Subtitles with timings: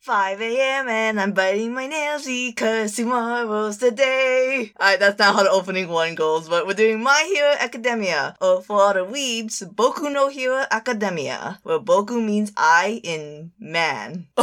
[0.00, 0.88] 5 a.m.
[0.88, 4.72] and I'm biting my nails because tomorrow's the day.
[4.80, 8.62] Alright, that's not how the opening one goes, but we're doing My Hero Academia, or
[8.62, 14.28] for all the weebs, Boku no Hero Academia, where Boku means I in man.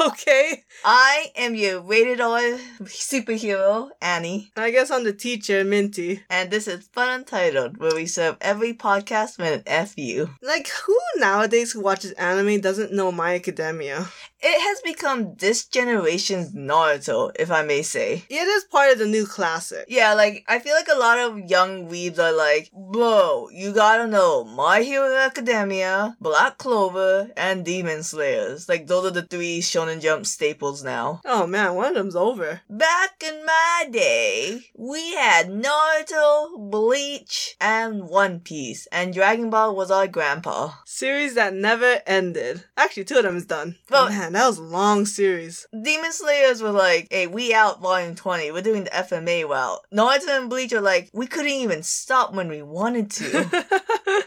[0.00, 0.64] okay.
[0.84, 2.40] I am your rated R
[2.82, 6.22] superhero, Annie, I guess I'm the teacher, Minty.
[6.28, 10.30] and this is Fun Untitled, where we serve every podcast with an FU.
[10.42, 14.06] Like, who nowadays who watches anime doesn't know My Academia?
[14.40, 18.24] It has become this generation's Naruto, if I may say.
[18.28, 19.86] It is part of the new classic.
[19.88, 24.06] Yeah, like I feel like a lot of young weebs are like, bro, you gotta
[24.06, 28.68] know My Hero Academia, Black Clover, and Demon Slayers.
[28.68, 31.20] Like those are the three Shonen Jump staples now.
[31.24, 32.60] Oh man, one of them's over.
[32.68, 39.90] Back in my day, we had Naruto, Bleach, and One Piece, and Dragon Ball was
[39.90, 40.72] our grandpa.
[40.84, 42.64] Series that never ended.
[42.76, 43.76] Actually, two of them is done.
[43.90, 45.66] Well- man, that was a long series.
[45.70, 48.50] Demon Slayers were like, hey, we out volume 20.
[48.50, 49.80] We're doing the FMA route.
[49.94, 53.66] Naruto and Bleach are like, we couldn't even stop when we wanted to.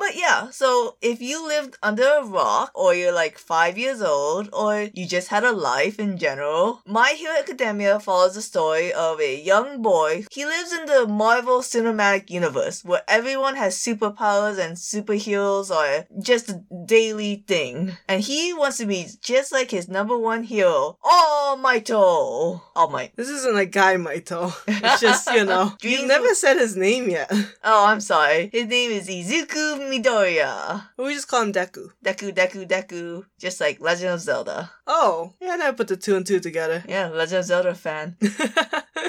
[0.07, 4.49] But yeah, so if you lived under a rock, or you're like five years old,
[4.53, 9.21] or you just had a life in general, My Hero Academia follows the story of
[9.21, 10.27] a young boy.
[10.31, 16.51] He lives in the Marvel Cinematic Universe, where everyone has superpowers and superheroes are just
[16.51, 17.97] a daily thing.
[18.07, 22.61] And he wants to be just like his number one hero, All Mighto.
[22.75, 23.15] All Might.
[23.17, 24.53] this isn't a Guy Maito.
[24.69, 27.31] It's just, you know, you've never said his name yet.
[27.65, 28.51] Oh, I'm sorry.
[28.53, 30.89] His name is Izuku Midoriya.
[30.99, 31.89] We just call him Deku.
[32.05, 34.71] Deku, Deku, Deku, just like Legend of Zelda.
[34.87, 36.85] Oh, yeah, I never put the two and two together.
[36.89, 38.17] Yeah, Legend of Zelda fan.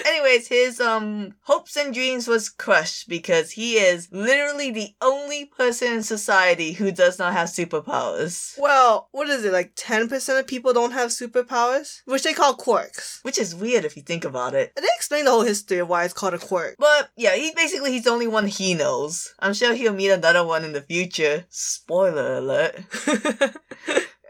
[0.05, 5.93] Anyways, his um hopes and dreams was crushed because he is literally the only person
[5.93, 8.57] in society who does not have superpowers.
[8.59, 12.01] well, what is it, like 10% of people don't have superpowers?
[12.05, 13.19] Which they call quirks.
[13.23, 14.73] Which is weird if you think about it.
[14.75, 16.75] And they explain the whole history of why it's called a quirk.
[16.77, 19.33] But yeah, he basically he's the only one he knows.
[19.39, 21.45] I'm sure he'll meet another one in the future.
[21.49, 22.75] Spoiler alert.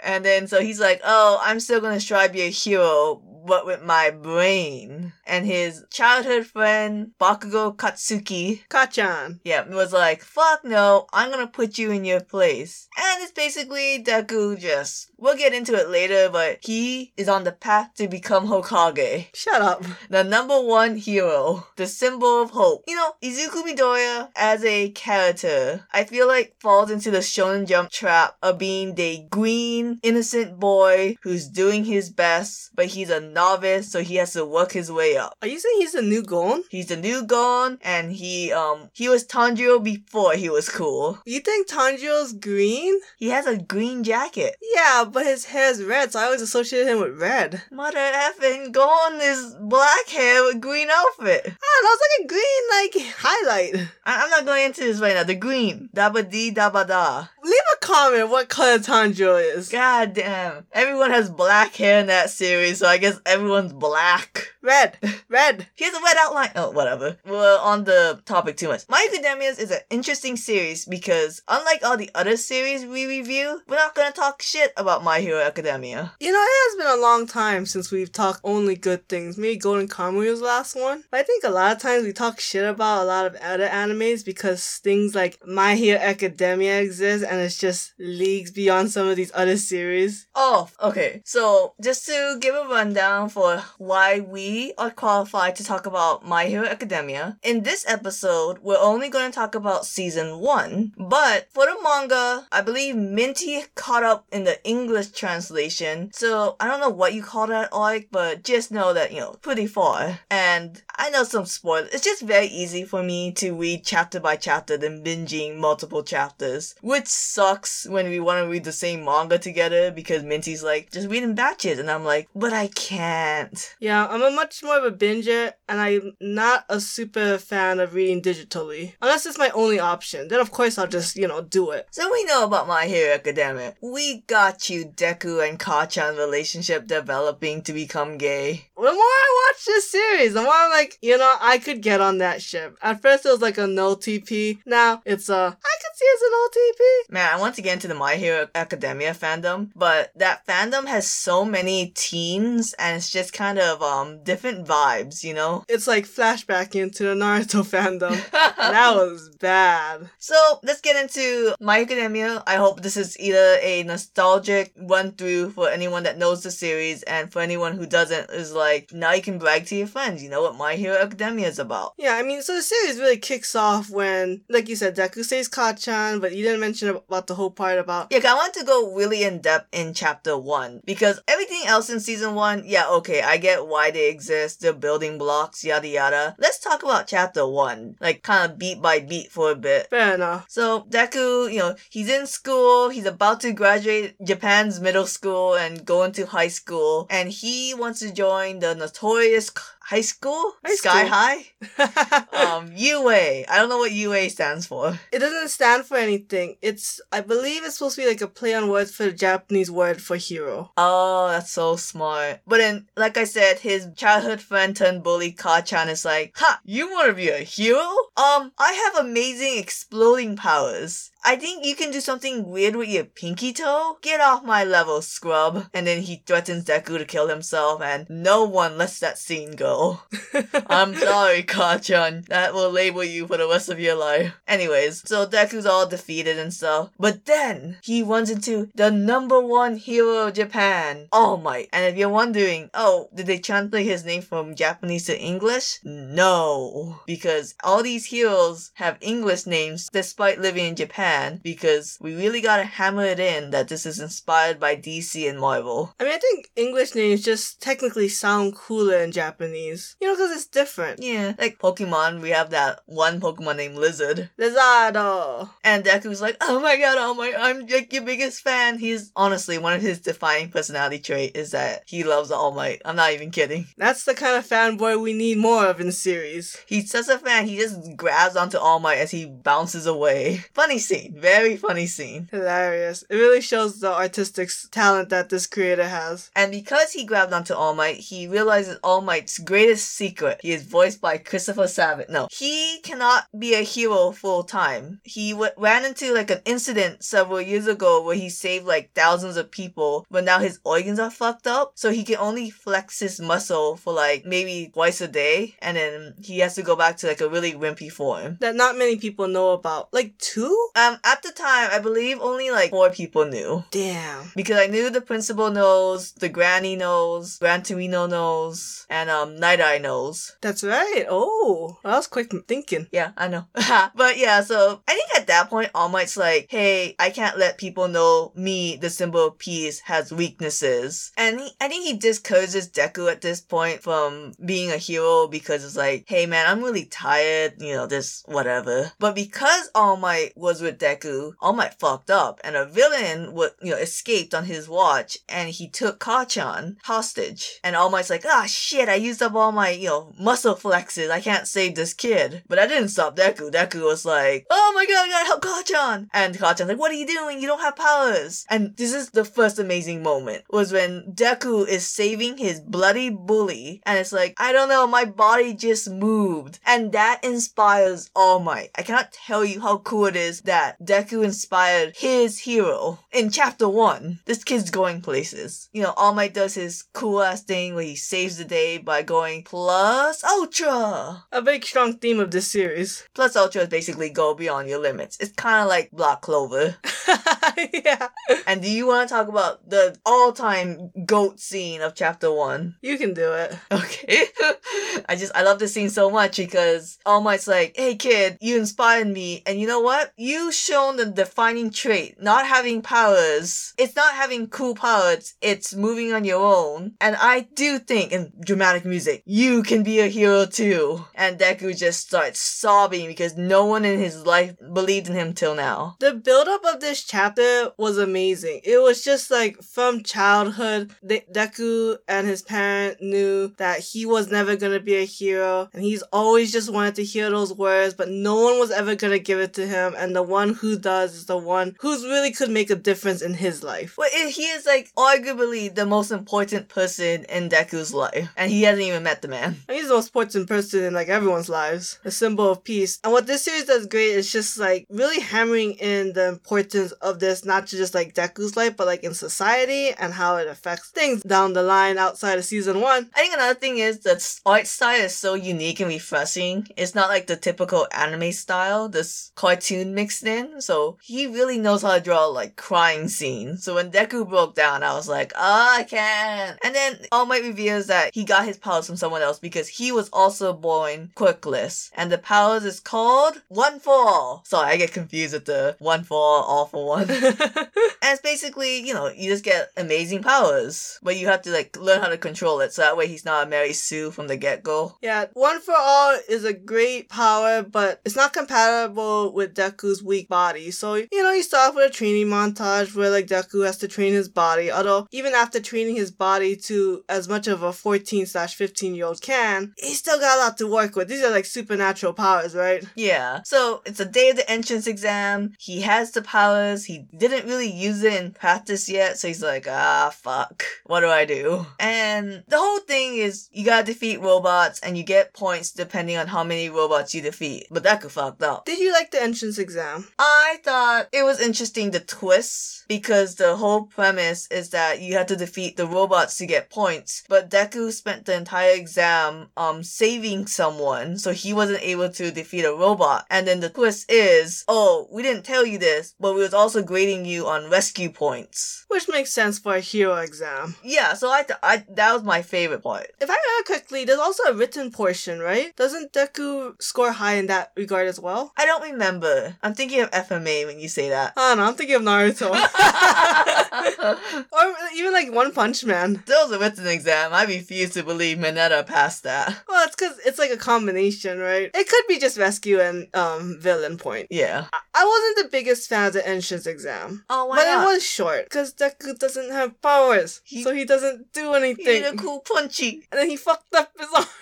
[0.04, 3.66] And then so he's like, "Oh, I'm still gonna strive to be a hero, but
[3.66, 9.40] with my brain." And his childhood friend Bakugo Katsuki, Kachan.
[9.44, 14.02] yeah, was like, "Fuck no, I'm gonna put you in your place." And it's basically
[14.02, 15.10] Deku just.
[15.20, 19.62] We'll get into it later, but he is on the path to become Hokage, Shut
[19.62, 19.84] up.
[20.10, 22.84] the number one hero, the symbol of hope.
[22.88, 27.90] You know, Izuku Midoriya as a character, I feel like falls into the Shonen Jump
[27.90, 33.92] trap of being the green, innocent boy who's doing his best, but he's a novice,
[33.92, 35.36] so he has to work his way up.
[35.42, 36.64] Are you saying he's the new Gon?
[36.70, 41.20] He's the new Gon, and he um he was Tanjiro before he was cool.
[41.26, 43.00] You think Tanjiro's green?
[43.18, 44.56] He has a green jacket.
[44.76, 47.62] Yeah, but his hair's red, so I always associate him with red.
[47.72, 51.42] Mother effing on this black hair with green outfit.
[51.46, 53.88] Ah, that was like a green, like, highlight.
[54.06, 55.24] I- I'm not going into this right now.
[55.24, 55.90] The green.
[55.96, 57.28] Dabba dee dabba da.
[57.48, 59.70] Leave a comment what color Tanjiro is.
[59.70, 60.66] God damn.
[60.74, 64.50] Everyone has black hair in that series, so I guess everyone's black.
[64.62, 64.98] Red.
[65.30, 65.68] Red.
[65.76, 66.52] He has a red outline.
[66.58, 67.16] Oh, whatever.
[67.26, 68.84] We're on the topic too much.
[68.90, 73.78] My Academias is an interesting series because, unlike all the other series we review, we're
[73.78, 76.12] not gonna talk shit about My Hero Academia.
[76.20, 79.38] You know, it has been a long time since we've talked only good things.
[79.38, 81.06] Maybe Golden Kamuy was the last one.
[81.10, 83.68] But I think a lot of times we talk shit about a lot of other
[83.70, 89.16] animes because things like My Hero Academia exist and it's just leagues beyond some of
[89.16, 90.28] these other series.
[90.36, 91.22] Oh, okay.
[91.26, 96.46] So, just to give a rundown for why we are qualified to talk about My
[96.46, 100.94] Hero Academia, in this episode, we're only going to talk about season one.
[100.98, 106.12] But for the manga, I believe Minty caught up in the English translation.
[106.14, 109.36] So, I don't know what you call that like, but just know that, you know,
[109.42, 110.20] pretty far.
[110.30, 111.94] And I know some spoilers.
[111.94, 116.76] It's just very easy for me to read chapter by chapter than binging multiple chapters,
[116.82, 121.10] which sucks when we want to read the same manga together because Minty's like, just
[121.10, 121.80] read in batches.
[121.80, 123.76] And I'm like, but I can't.
[123.80, 127.94] Yeah, I'm a much more of a binger and I'm not a super fan of
[127.94, 128.94] reading digitally.
[129.02, 130.28] Unless it's my only option.
[130.28, 131.88] Then of course I'll just, you know, do it.
[131.92, 133.76] So we know about My Hero Academia.
[133.82, 138.70] We got you, Deku and Kachan relationship developing to become gay.
[138.76, 142.02] The more I watch this series, the more I'm like, you know, I could get
[142.02, 142.78] on that ship.
[142.82, 144.60] At first it was like a no TP.
[144.66, 147.07] Now it's a, I could see as an OTP.
[147.10, 151.08] Man, I want to get into the My Hero Academia fandom, but that fandom has
[151.08, 155.64] so many teens and it's just kind of um different vibes, you know?
[155.70, 158.30] It's like flashback into the Naruto fandom.
[158.32, 160.10] that was bad.
[160.18, 162.44] So let's get into My Academia.
[162.46, 167.04] I hope this is either a nostalgic run through for anyone that knows the series,
[167.04, 170.22] and for anyone who doesn't, is like now you can brag to your friends.
[170.22, 171.94] You know what My Hero Academia is about.
[171.98, 175.50] Yeah, I mean, so the series really kicks off when, like you said, Deku saves
[175.50, 176.97] Kacchan, but you didn't mention about
[177.28, 178.12] the whole part about.
[178.12, 182.00] Yeah, I want to go really in depth in chapter one because everything else in
[182.00, 186.36] season one, yeah, okay, I get why they exist, the building blocks, yada yada.
[186.40, 189.90] Let's talk about chapter one, like kind of beat by beat for a bit.
[189.90, 190.46] Fair enough.
[190.50, 195.86] So Deku, you know, he's in school, he's about to graduate Japan's middle school and
[195.86, 199.52] go into high school, and he wants to join the notorious
[199.88, 201.86] high school, High Sky school.
[201.94, 203.46] High, um, UA.
[203.48, 205.00] I don't know what UA stands for.
[205.14, 206.58] it doesn't stand for anything.
[206.62, 209.72] It's, I believe it's supposed to be like a play on words for the Japanese
[209.72, 210.72] word for hero.
[210.78, 212.42] Oh, that's so smart.
[212.46, 216.60] But then, like I said, his childhood friend turned bully Ka-chan is like, Ha!
[216.64, 217.80] You want to be a hero?
[217.80, 221.12] Um, I have amazing exploding powers.
[221.24, 223.98] I think you can do something weird with your pinky toe.
[224.02, 225.68] Get off my level, scrub.
[225.74, 230.00] And then he threatens Deku to kill himself, and no one lets that scene go.
[230.68, 232.26] I'm sorry, Ka-chan.
[232.30, 234.34] That will label you for the rest of your life.
[234.48, 236.77] Anyways, so Deku's all defeated and stuff.
[237.00, 241.70] But then he runs into the number one hero of Japan, All Might.
[241.74, 245.80] And if you're wondering, oh, did they translate his name from Japanese to English?
[245.84, 247.02] No.
[247.06, 251.40] Because all these heroes have English names despite living in Japan.
[251.44, 255.94] Because we really gotta hammer it in that this is inspired by DC and Marvel.
[256.00, 259.96] I mean, I think English names just technically sound cooler in Japanese.
[260.02, 261.02] You know, because it's different.
[261.02, 264.30] Yeah, like Pokemon, we have that one Pokemon named Lizard.
[264.40, 265.50] Lizardo.
[265.64, 268.78] And Deku's like, oh my god, oh my, I'm like your biggest fan.
[268.78, 272.82] He's honestly one of his defining personality trait is that he loves All Might.
[272.84, 273.68] I'm not even kidding.
[273.78, 276.58] That's the kind of fanboy we need more of in the series.
[276.66, 277.48] He's such a fan.
[277.48, 280.44] He just grabs onto All Might as he bounces away.
[280.54, 282.28] Funny scene, very funny scene.
[282.32, 283.06] Hilarious.
[283.10, 286.32] It really shows the artistic talent that this creator has.
[286.36, 290.42] And because he grabbed onto All Might, he realizes All Might's greatest secret.
[290.42, 292.10] He is voiced by Christopher Sabat.
[292.10, 295.00] No, he cannot be a hero full time.
[295.04, 299.38] He w- ran into like an incident several years ago where he saved like thousands
[299.38, 301.74] of people, but now his organs are fucked up.
[301.76, 306.16] So he can only flex his muscle for like maybe twice a day, and then
[306.20, 308.38] he has to go back to like a really wimpy form.
[308.42, 309.94] That not many people know about.
[309.94, 310.70] Like two?
[310.76, 313.64] Um, at the time, I believe only like four people knew.
[313.70, 314.32] Damn.
[314.36, 319.62] Because I knew the principal knows, the granny knows, Gran Torino knows, and um Night
[319.62, 320.36] Eye knows.
[320.42, 321.06] That's right.
[321.08, 322.88] Oh, that was quick thinking.
[322.92, 323.46] Yeah, I know.
[323.96, 327.58] but yeah, so I think at that point All Might's like, hey, I can't let
[327.58, 331.12] people know me, the symbol of peace, has weaknesses.
[331.18, 335.64] And he, I think he discourages Deku at this point from being a hero because
[335.64, 338.92] it's like, hey man, I'm really tired, you know, this whatever.
[339.00, 343.52] But because All Might was with Deku, All Might fucked up, and a villain would,
[343.62, 347.60] you know, escaped on his watch, and he took Kachan hostage.
[347.64, 351.12] And All Might's like, ah shit, I used up all my, you know, muscle flexes.
[351.12, 352.44] I can't save this kid.
[352.48, 353.52] But I didn't stop Deku.
[353.52, 356.08] Deku was like, oh my god, I gotta help Kachan.
[356.14, 357.42] And Kachan's like, what are you doing?
[357.42, 358.46] You don't have powers.
[358.50, 363.82] And this is the first amazing moment was when Deku is saving his bloody bully.
[363.86, 366.60] And it's like, I don't know, my body just moved.
[366.66, 368.70] And that inspires All Might.
[368.76, 373.68] I cannot tell you how cool it is that Deku inspired his hero in chapter
[373.68, 374.20] one.
[374.26, 375.70] This kid's going places.
[375.74, 379.02] You know, All Might does his cool ass thing where he saves the day by
[379.02, 381.26] going plus ultra.
[381.32, 383.08] A big strong theme of this series.
[383.14, 385.18] Plus ultra is basically go beyond your limits.
[385.20, 386.76] It's kind of like Black Clover.
[387.74, 388.08] yeah.
[388.46, 392.76] and do you want to talk about the all-time goat scene of chapter one?
[392.82, 393.56] You can do it.
[393.72, 394.26] Okay.
[395.10, 398.58] I just, I love this scene so much because All Might's like, hey kid, you
[398.58, 399.44] inspired me.
[399.46, 400.12] And you know what?
[400.18, 403.74] You shown the defining trait, not having powers.
[403.78, 405.36] It's not having cool powers.
[405.42, 406.94] It's moving on your own.
[407.00, 411.06] And I do think in dramatic music, you can be a hero too.
[411.16, 415.56] And Deku just starts sobbing because no one in his life believed in him till
[415.56, 415.96] now.
[416.00, 418.62] The buildup of this chapter was amazing.
[418.64, 424.30] It was just like from childhood, De- Deku and his parent knew that he was
[424.32, 428.10] never gonna be a hero, and he's always just wanted to hear those words, but
[428.10, 431.26] no one was ever gonna give it to him, and the one who does is
[431.26, 433.94] the one who's really could make a difference in his life.
[433.98, 438.64] But it- he is like arguably the most important person in Deku's life, and he
[438.64, 439.56] hasn't even met the man.
[439.68, 443.00] And he's the most important person in like everyone's lives, a symbol of peace.
[443.04, 447.20] And what this series does great is just like really hammering in the importance of
[447.20, 450.90] this, not to just like Deku's life, but like in society and how it affects
[450.90, 453.10] things down the line outside of season one.
[453.16, 456.68] I think another thing is that art style is so unique and refreshing.
[456.76, 460.62] It's not like the typical anime style, this cartoon mixed in.
[460.62, 463.64] So he really knows how to draw like crying scenes.
[463.64, 466.58] So when Deku broke down, I was like, oh, I can't.
[466.64, 469.92] And then All Might reveals that he got his powers from someone else because he
[469.92, 471.90] was also born quirkless.
[471.94, 474.44] And the powers is called One for All.
[474.46, 477.08] Sorry, I get confused with the One for All, All for One.
[478.00, 481.76] And it's basically, you know, you just get amazing powers, but you have to like
[481.76, 482.72] learn how to control it.
[482.72, 484.96] So that way he's not a Mary Sue from the get go.
[485.02, 490.30] Yeah, One for All is a great power, but it's not compatible with Deku's weak
[490.30, 490.72] body.
[490.72, 493.88] So, you know, you start off with a training montage where like Deku has to
[493.88, 494.72] train his body.
[494.72, 499.06] Although, even after training his body to as much of a 14 slash 15 year
[499.06, 501.08] old can, he's still got a lot to work with.
[501.08, 502.86] These are like supernatural powers, right?
[502.96, 503.42] Yeah.
[503.44, 505.54] So it's a day of the entrance exam.
[505.60, 506.86] He has the powers.
[506.86, 509.18] He didn't really use it in practice yet.
[509.18, 510.64] So he's like, ah, fuck.
[510.86, 511.66] What do I do?
[511.80, 516.28] And the whole thing is you gotta defeat robots and you get points depending on
[516.28, 517.68] how many robots you defeat.
[517.72, 518.66] But that could fucked up.
[518.66, 520.08] Did you like the entrance exam?
[520.20, 525.28] I thought it was interesting the twist because the whole premise is that you have
[525.28, 527.24] to defeat the robots to get points.
[527.30, 532.64] But Deku spent the entire exam um saving someone, so he wasn't able to defeat
[532.64, 533.26] a robot.
[533.30, 536.82] And then the twist is, oh, we didn't tell you this, but we was also
[536.84, 538.86] grading you on rescue points.
[538.88, 540.76] Which makes sense for a hero exam.
[540.84, 543.08] Yeah, so I, th- I that was my favorite part.
[543.20, 545.76] If I remember correctly, there's also a written portion, right?
[545.76, 548.54] Doesn't Deku score high in that regard as well?
[548.58, 549.58] I don't remember.
[549.64, 551.34] I'm thinking of FMA when you say that.
[551.36, 552.52] I don't know, I'm thinking of Naruto.
[554.52, 556.24] or even like One Punch Man.
[556.26, 557.34] That was a written exam.
[557.34, 559.56] I refuse to believe Mineta passed that.
[559.68, 561.70] Well, it's because it's like a combination, right?
[561.74, 564.28] It could be just rescue and um villain point.
[564.30, 564.66] Yeah.
[564.74, 567.24] I, I wasn't the biggest fan of the entrance exam.
[567.30, 567.84] Oh, why but not?
[567.84, 571.86] it was short because Deku doesn't have powers, He- so he doesn't do He anything.
[571.86, 573.04] need a cool punchy.
[573.12, 574.26] and then he fucked up his arm.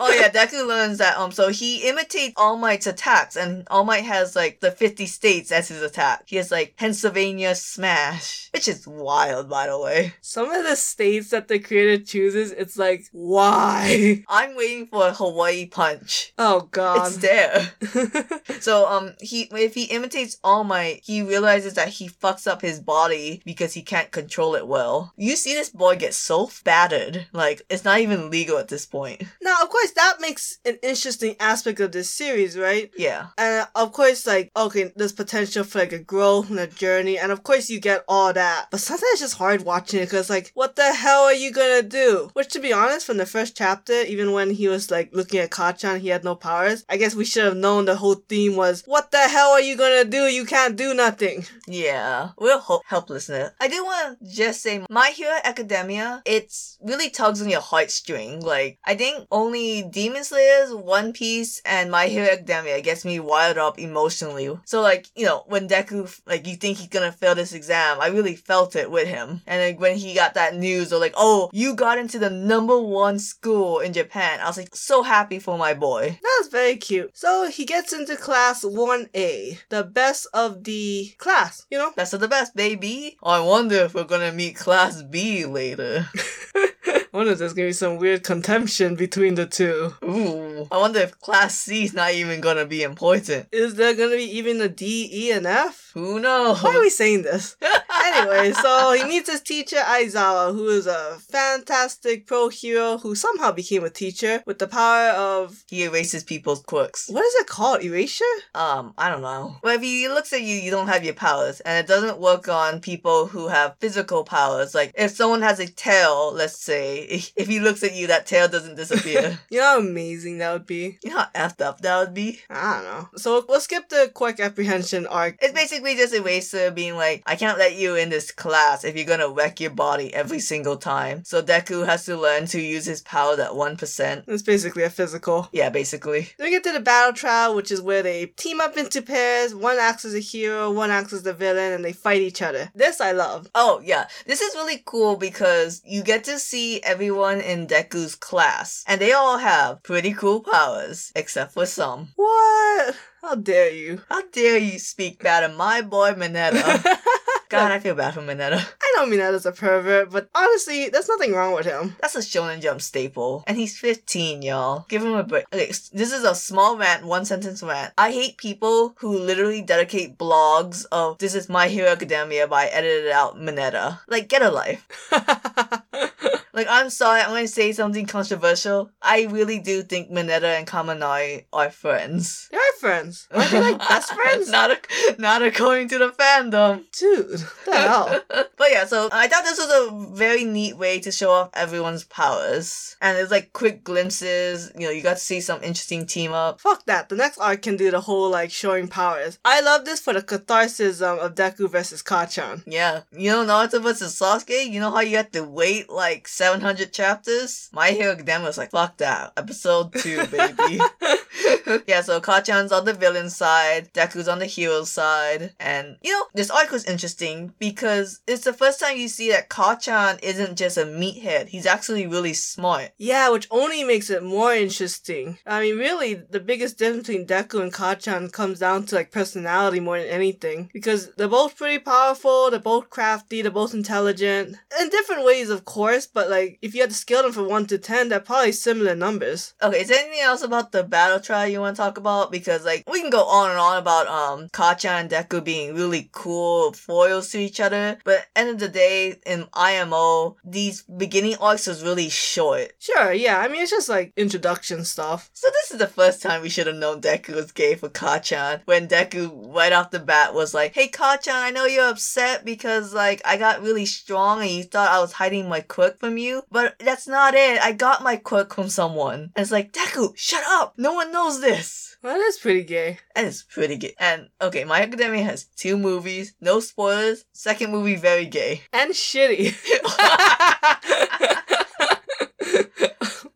[0.00, 4.04] oh yeah, Deku learns that um so he imitates All Might's attacks and All Might
[4.04, 6.24] has like the 50 states as his attack.
[6.26, 10.14] He has like Pennsylvania Smash, which is wild by the way.
[10.20, 14.24] Some of the states that the creator chooses, it's like, why?
[14.28, 16.32] I'm waiting for a Hawaii punch.
[16.38, 17.08] Oh god.
[17.08, 17.70] It's there.
[18.60, 22.78] So um he if he imitates All Might, he realizes that he fucks up his
[22.80, 25.12] body because he can't control it well.
[25.16, 27.26] You see this boy get so battered.
[27.32, 29.22] Like it's not even legal at this point.
[29.42, 32.90] now, of course, that makes an interesting aspect of this series, right?
[32.96, 33.28] Yeah.
[33.38, 37.29] And of course, like, okay, there's potential for like a growth and a journey, and
[37.30, 38.66] of course, you get all that.
[38.70, 41.82] But sometimes it's just hard watching it because, like, what the hell are you gonna
[41.82, 42.30] do?
[42.34, 45.50] Which, to be honest, from the first chapter, even when he was like looking at
[45.50, 46.84] Kachan, he had no powers.
[46.88, 49.76] I guess we should have known the whole theme was, what the hell are you
[49.76, 50.24] gonna do?
[50.24, 51.44] You can't do nothing.
[51.66, 53.52] Yeah, real ho- helplessness.
[53.60, 58.42] I do want to just say, My Hero Academia, it's really tugs on your heartstring.
[58.42, 63.58] Like, I think only Demon Slayers, One Piece, and My Hero Academia gets me wired
[63.58, 64.58] up emotionally.
[64.64, 68.08] So, like, you know, when Deku, like, you think he's gonna fail this exam, I
[68.08, 69.42] really felt it with him.
[69.46, 72.80] And like, when he got that news, or like, oh, you got into the number
[72.80, 76.18] one school in Japan, I was like, so happy for my boy.
[76.22, 77.16] That was very cute.
[77.16, 81.92] So he gets into class 1A, the best of the class, you know?
[81.94, 83.18] Best of the best, baby.
[83.22, 86.08] I wonder if we're gonna meet Class B later.
[87.12, 89.94] I wonder if there's gonna be some weird contention between the two.
[90.04, 90.68] Ooh.
[90.70, 93.48] I wonder if Class C is not even gonna be important.
[93.50, 95.90] Is there gonna be even a D, E, and F?
[95.94, 96.62] Who knows?
[96.62, 97.56] Why are we saying this?
[98.04, 103.52] anyway, so he meets his teacher Aizawa, who is a fantastic pro hero who somehow
[103.52, 107.08] became a teacher with the power of he erases people's quirks.
[107.08, 107.82] what is it called?
[107.82, 108.24] Erasure?
[108.54, 109.56] Um, I don't know.
[109.62, 112.48] Well, if he looks at you, you don't have your powers, and it doesn't work
[112.48, 114.74] on people who have physical powers.
[114.74, 118.48] Like, if someone has a tail, let's say, if he looks at you, that tail
[118.48, 119.38] doesn't disappear.
[119.50, 120.98] You know how amazing that that would be.
[121.02, 122.40] You know how effed up that would be?
[122.50, 123.08] I don't know.
[123.16, 125.36] So we'll skip the quirk apprehension arc.
[125.40, 129.04] It's basically just Eraser being like, I can't let you in this class if you're
[129.04, 131.24] gonna wreck your body every single time.
[131.24, 134.24] So Deku has to learn to use his power that 1%.
[134.26, 135.48] It's basically a physical.
[135.52, 136.28] Yeah, basically.
[136.38, 139.54] Then we get to the battle trial, which is where they team up into pairs.
[139.54, 142.70] One acts as a hero, one acts as the villain, and they fight each other.
[142.74, 143.48] This I love.
[143.54, 144.06] Oh, yeah.
[144.26, 149.12] This is really cool because you get to see everyone in Deku's class, and they
[149.12, 152.08] all have pretty cool powers, except for some.
[152.16, 152.96] What?
[153.22, 154.00] How dare you?
[154.08, 156.98] How dare you speak bad of my boy Mineta?
[157.50, 158.64] God, I feel bad for Mineta.
[158.82, 161.96] I know Mineta's a pervert, but honestly, there's nothing wrong with him.
[162.00, 163.42] That's a Shonen Jump staple.
[163.48, 164.86] And he's 15, y'all.
[164.88, 165.46] Give him a break.
[165.52, 167.92] Okay, this is a small rant, one sentence rant.
[167.98, 173.10] I hate people who literally dedicate blogs of this is My Hero Academia by edited
[173.10, 173.98] out Mineta.
[174.06, 174.86] Like, get a life.
[176.52, 178.90] Like, I'm sorry, I'm to say something controversial.
[179.00, 182.50] I really do think Mineta and Kaminari are friends.
[182.80, 183.28] Friends.
[183.30, 184.50] Aren't they like best friends?
[184.50, 184.78] not, a,
[185.18, 186.84] not according to the fandom.
[186.98, 188.20] Dude, what the hell?
[188.56, 192.04] but yeah, so I thought this was a very neat way to show off everyone's
[192.04, 192.96] powers.
[193.00, 196.60] And it's like quick glimpses, you know, you got to see some interesting team up.
[196.60, 197.08] Fuck that.
[197.08, 199.38] The next arc can do the whole like showing powers.
[199.44, 202.62] I love this for the catharsis um, of Deku versus Kachan.
[202.66, 204.70] Yeah, you know Naruto versus Sasuke.
[204.70, 207.68] You know how you had to wait like seven hundred chapters.
[207.72, 210.80] My Hero Academia was like, fuck that, episode two, baby.
[211.86, 216.26] yeah, so Kachan's on the villain side, Deku's on the hero side, and you know
[216.34, 220.76] this arc was interesting because it's the first time you see that Kachan isn't just
[220.76, 221.48] a meathead.
[221.48, 222.90] He's actually really smart.
[222.98, 225.38] Yeah, which only makes it more interesting.
[225.46, 229.80] I mean, really, the biggest difference between Deku and Kachan comes down to like personality
[229.80, 230.70] more than anything.
[230.72, 234.56] Because they're both pretty powerful, they're both crafty, they're both intelligent.
[234.80, 237.66] In different ways, of course, but like, if you had to scale them from 1
[237.66, 239.54] to 10, they're probably similar numbers.
[239.62, 242.30] Okay, is there anything else about the battle trial you want to talk about?
[242.30, 246.08] Because like we can go on and on about um Kachan and Deku being really
[246.12, 251.66] cool foils to each other, but end of the day in IMO, these beginning arcs
[251.66, 252.72] was really short.
[252.78, 255.30] Sure, yeah, I mean, it's just like introduction stuff.
[255.32, 258.60] So this is the first time we should have known Deku was gay for Kachan.
[258.64, 262.94] When Deku right off the bat was like, "Hey Kachan, I know you're upset because
[262.94, 266.42] like I got really strong and you thought I was hiding my quirk from you,
[266.50, 267.60] but that's not it.
[267.60, 270.74] I got my quirk from someone." And it's like, "Deku, shut up!
[270.76, 272.98] No one knows this." Well, that is pretty gay.
[273.14, 273.94] And it's pretty gay.
[273.98, 277.24] And okay, My Academia has two movies, no spoilers.
[277.32, 278.62] Second movie very gay.
[278.72, 279.54] And shitty.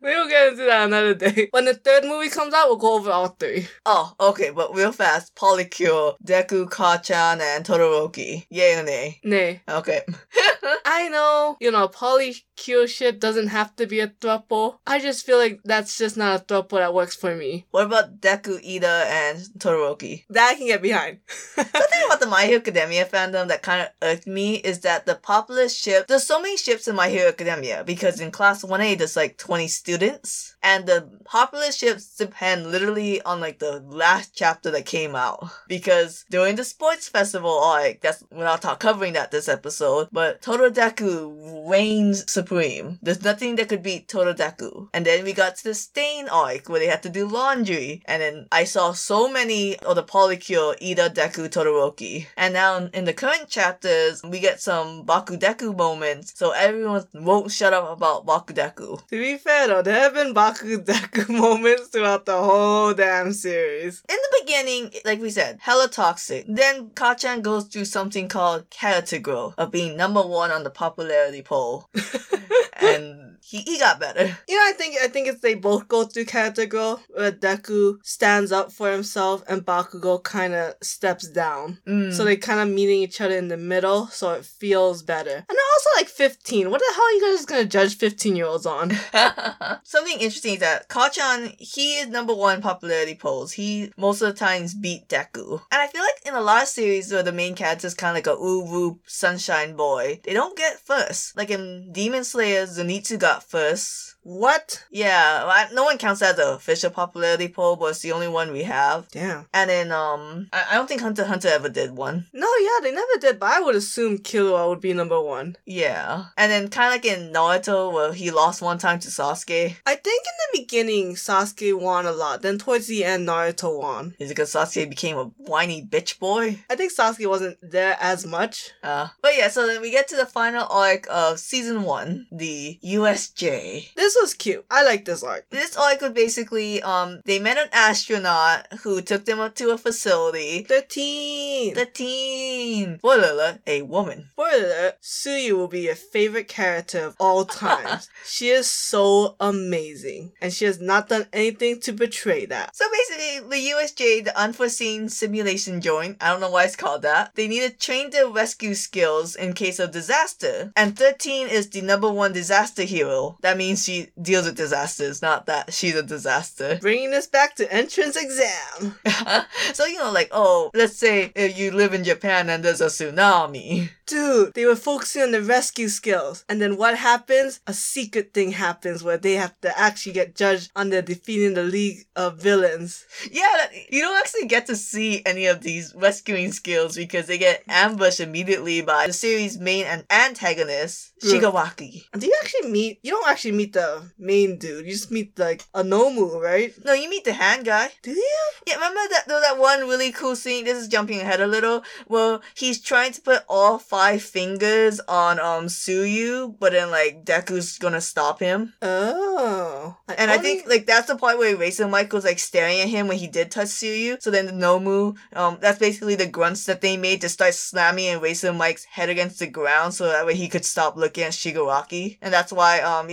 [0.01, 1.47] We'll get into that another day.
[1.49, 3.67] When the third movie comes out, we'll go over all three.
[3.87, 5.35] Oh, okay, but real fast.
[5.35, 8.45] Polycule, Deku, Kachan, and Todoroki.
[8.51, 9.19] Yay or nay?
[9.23, 9.61] Nay.
[9.67, 10.01] Okay.
[10.85, 14.77] I know, you know, polycule ship doesn't have to be a throuple.
[14.87, 17.65] I just feel like that's just not a throuple that works for me.
[17.71, 20.25] What about Deku, Ida, and Todoroki?
[20.29, 21.19] That I can get behind.
[21.55, 25.05] the thing about the My Hero Academia fandom that kind of irked me is that
[25.05, 28.97] the popular ship, there's so many ships in My Hero Academia because in class 1A
[28.97, 34.71] there's like 20 students and the popular ships depend literally on like the last chapter
[34.71, 39.13] that came out because during the sports festival oh, like that's, we're not talk- covering
[39.13, 42.99] that this episode, but Totorodeku reigns supreme.
[43.01, 44.89] There's nothing that could beat Totorodeku.
[44.93, 48.21] And then we got to the stain arc where they had to do laundry and
[48.21, 52.27] then I saw so many of the polycule Ida Deku Todoroki.
[52.37, 57.73] And now in the current chapters, we get some Bakudeku moments, so everyone won't shut
[57.73, 59.07] up about Bakudeku.
[59.07, 64.03] To be fair though, there have been Bakudeku moments throughout the whole damn series.
[64.07, 66.45] In the beginning, like we said, hella toxic.
[66.47, 71.41] Then Kachan goes through something called character growth of being number one on the popularity
[71.41, 71.89] poll.
[72.81, 73.24] and
[73.55, 74.37] he, he got better.
[74.47, 77.97] You know, I think I think it's they both go through character growth, where Deku
[78.03, 81.79] stands up for himself and Bakugo kind of steps down.
[81.87, 82.13] Mm.
[82.13, 85.45] So they kind of meeting each other in the middle, so it feels better.
[85.49, 86.69] And also like 15.
[86.69, 88.91] What the hell are you guys gonna judge 15 year olds on?
[89.83, 93.53] Something interesting is that Kachan, he is number one popularity polls.
[93.53, 95.61] He most of the times beat Deku.
[95.71, 98.11] And I feel like in a lot of series where the main character is kind
[98.11, 101.35] of like a ooh sunshine boy, they don't get first.
[101.35, 104.14] Like in Demon Slayer, Zenitsu got first.
[104.25, 104.83] What?
[104.89, 108.27] Yeah, I- no one counts that as an official popularity poll, but it's the only
[108.27, 109.07] one we have.
[109.11, 109.45] Damn.
[109.53, 112.25] And then, um, I, I don't think Hunter Hunter ever did one.
[112.33, 115.57] No, yeah, they never did, but I would assume Killua would be number one.
[115.67, 116.25] Yeah.
[116.37, 119.75] And then kind of like in Naruto, where he lost one time to Sasuke.
[119.85, 122.41] I think in the beginning, Sasuke won a lot.
[122.41, 124.15] Then towards the end, Naruto won.
[124.17, 126.59] Is it because Sasuke became a whiny bitch boy?
[126.67, 128.71] I think Sasuke wasn't there as much.
[128.81, 132.79] Uh, but yeah, so then we get to the final arc of season one, the
[132.83, 133.93] USJ.
[133.95, 134.65] This was cute.
[134.69, 135.49] I like this arc.
[135.49, 139.77] This arc was basically um they met an astronaut who took them up to a
[139.77, 140.65] facility.
[140.67, 141.73] The teen.
[141.73, 144.29] The teen, spoiler alert, a woman.
[144.33, 148.09] Spoiler alert, Suyu will be your favorite character of all times.
[148.25, 150.31] she is so amazing.
[150.41, 152.75] And she has not done anything to betray that.
[152.75, 157.31] So basically, the USJ, the unforeseen simulation joint, I don't know why it's called that,
[157.35, 160.71] they need to train their rescue skills in case of disaster.
[160.75, 163.37] And 13 is the number one disaster hero.
[163.41, 166.77] That means she deals with disasters, not that she's a disaster.
[166.81, 168.95] Bringing us back to entrance exam.
[169.73, 172.87] so, you know, like, oh, let's say if you live in Japan and there's a
[172.87, 173.89] tsunami.
[174.05, 176.45] Dude, they were focusing on the rescue skills.
[176.47, 177.59] And then what happens?
[177.65, 181.63] A secret thing happens where they have to actually get judged on their defeating the
[181.63, 183.05] League of Villains.
[183.31, 187.63] Yeah, you don't actually get to see any of these rescuing skills because they get
[187.67, 191.13] ambushed immediately by the series' main an- antagonist.
[191.23, 192.03] Shigaraki.
[192.17, 194.85] Do you actually meet, you don't actually meet the main dude.
[194.85, 196.73] You just meet like a Nomu, right?
[196.83, 197.89] No, you meet the hand guy.
[198.01, 198.39] Do you?
[198.67, 200.65] Yeah, remember that though that one really cool scene?
[200.65, 201.83] This is jumping ahead a little.
[202.07, 207.77] Well, he's trying to put all five fingers on um Suyu, but then like Deku's
[207.77, 208.73] gonna stop him.
[208.81, 209.97] Oh.
[210.17, 213.07] And I think like that's the part where Eraser Mike was like staring at him
[213.07, 214.21] when he did touch Suyu.
[214.21, 218.07] So then the Nomu, um, that's basically the grunts that they made to start slamming
[218.07, 221.33] and Eraser Mike's head against the ground so that way he could stop looking at
[221.33, 222.17] Shigaraki.
[222.21, 223.09] And that's why um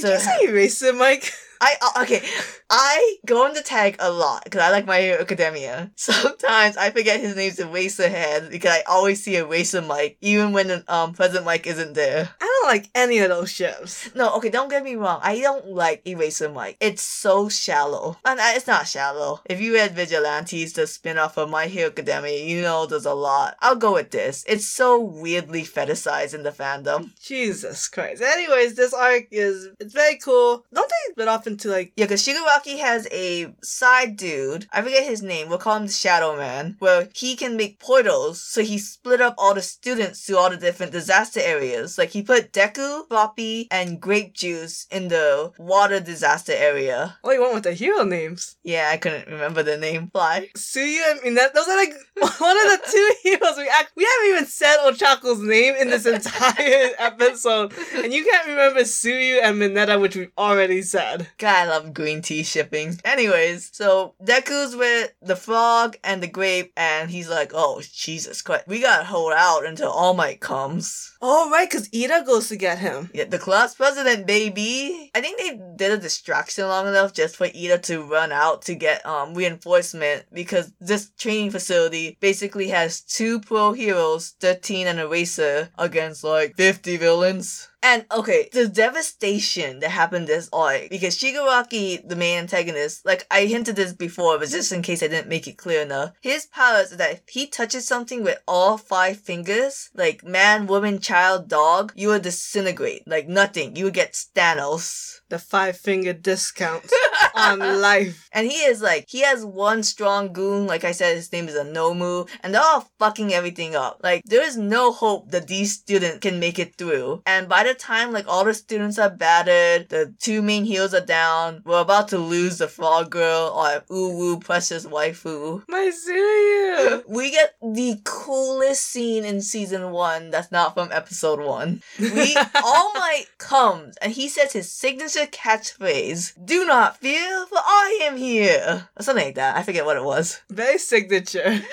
[0.00, 1.32] Eraser Did you say Eraser, Mike?
[1.60, 2.22] I uh, okay.
[2.70, 5.90] I go on the tag a lot because I like My Hero Academia.
[5.96, 11.12] Sometimes I forget his name's Eraserhead because I always see Eraser Mike even when um
[11.12, 12.30] Present Mic isn't there.
[12.40, 14.14] I don't like any of those ships.
[14.14, 15.20] No, okay, don't get me wrong.
[15.22, 16.76] I don't like Eraser Mike.
[16.80, 18.16] It's so shallow.
[18.24, 19.40] And uh, it's not shallow.
[19.44, 23.56] If you read Vigilantes, the spin-off of My Hero Academia, you know there's a lot.
[23.60, 24.44] I'll go with this.
[24.46, 27.10] It's so weirdly fetishized in the fandom.
[27.20, 28.22] Jesus Christ.
[28.22, 30.64] Anyways, this arc is it's very cool.
[30.72, 34.66] Don't they split off into like Yeah, because Shigaraki has a side dude.
[34.72, 35.48] I forget his name.
[35.48, 38.42] We'll call him the Shadow Man, where he can make portals.
[38.42, 41.98] So he split up all the students to all the different disaster areas.
[41.98, 47.18] Like he put Deku, Froppy, and Grape Juice in the water disaster area.
[47.22, 48.56] oh you went with the hero names.
[48.62, 50.08] Yeah, I couldn't remember the name.
[50.12, 50.48] Fly.
[50.56, 51.92] Suyu and Mineta, those are like
[52.40, 56.06] one of the two heroes we act we haven't even said Ochako's name in this
[56.06, 57.72] entire episode.
[57.94, 61.09] And you can't remember Suyu and Mineta, which we've already said.
[61.38, 62.98] God, I love green tea shipping.
[63.04, 68.64] Anyways, so Deku's with the frog and the grape, and he's like, "Oh Jesus Christ,
[68.66, 72.78] we gotta hold out until All Might comes." Oh right, because Ida goes to get
[72.78, 73.10] him.
[73.12, 75.10] Yeah, the class president, baby.
[75.14, 78.74] I think they did a distraction long enough just for Ida to run out to
[78.74, 85.70] get um reinforcement because this training facility basically has two pro heroes, 13 and Eraser,
[85.78, 87.68] against like 50 villains.
[87.82, 93.46] And okay, the devastation that happened this arc because Shigaraki, the main antagonist, like I
[93.46, 96.92] hinted this before, but just in case I didn't make it clear enough, his powers
[96.92, 101.92] is that if he touches something with all five fingers, like man, woman, child, dog,
[101.96, 103.06] you would disintegrate.
[103.06, 103.76] Like nothing.
[103.76, 105.20] You would get Thanos.
[105.28, 106.90] The five finger discount
[107.36, 108.28] on life.
[108.32, 111.54] And he is like, he has one strong goon, like I said, his name is
[111.54, 114.00] a Nomu, and they're all fucking everything up.
[114.02, 117.22] Like, there is no hope that these students can make it through.
[117.26, 121.04] And by the time, like, all the students are battered, the two main heels are
[121.04, 125.62] down, we're about to lose the frog girl, or Uwu, precious waifu.
[125.68, 127.02] My Suyu.
[127.08, 131.82] We get the coolest scene in season one that's not from episode one.
[131.98, 138.00] We All Might comes and he says his signature catchphrase, Do not fear, for I
[138.02, 138.88] am here.
[138.96, 139.56] Or something like that.
[139.56, 140.40] I forget what it was.
[140.50, 141.60] Very signature.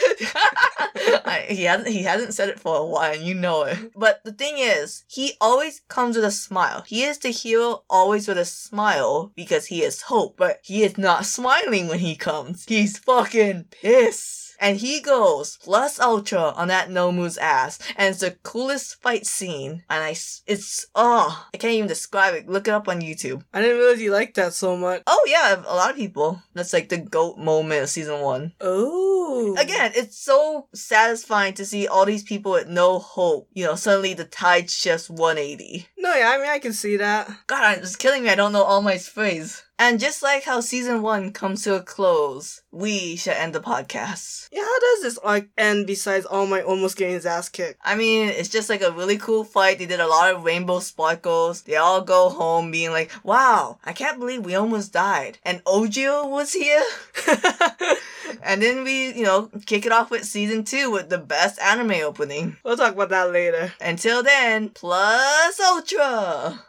[1.25, 3.91] I, he hasn't he hasn't said it for a while and you know it.
[3.95, 6.83] But the thing is, he always comes with a smile.
[6.87, 10.97] He is the hero always with a smile because he is hope, but he is
[10.97, 12.65] not smiling when he comes.
[12.67, 14.55] He's fucking pissed.
[14.59, 19.83] And he goes plus ultra on that Nomu's ass, and it's the coolest fight scene.
[19.87, 22.49] And I, it's oh, I can't even describe it.
[22.49, 23.43] Look it up on YouTube.
[23.53, 25.03] I didn't realize you liked that so much.
[25.05, 26.41] Oh yeah, a lot of people.
[26.55, 28.53] That's like the goat moment of season one.
[28.59, 29.16] Oh.
[29.57, 33.49] Again, it's so satisfying to see all these people with no hope.
[33.53, 35.87] You know, suddenly the tide shifts 180.
[36.07, 37.29] No, yeah, I mean, I can see that.
[37.47, 38.29] God, it's killing me.
[38.29, 39.63] I don't know all my phrase.
[39.77, 44.47] And just like how season one comes to a close, we shall end the podcast.
[44.51, 47.79] Yeah, how does this arc end besides All Might almost getting his ass kicked?
[47.83, 49.77] I mean, it's just like a really cool fight.
[49.77, 51.61] They did a lot of rainbow sparkles.
[51.61, 55.37] They all go home being like, wow, I can't believe we almost died.
[55.43, 56.83] And Ojo was here.
[58.43, 62.03] and then we, you know, kick it off with season two with the best anime
[62.03, 62.57] opening.
[62.63, 63.73] we'll talk about that later.
[63.79, 65.59] Until then, plus
[65.97, 66.59] ultra.